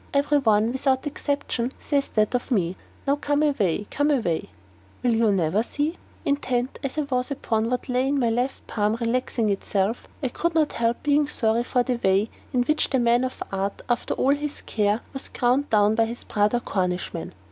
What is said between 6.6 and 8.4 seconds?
as I was upon what lay in my